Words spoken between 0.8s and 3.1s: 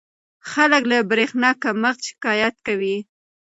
له برېښنا کمښت شکایت کوي.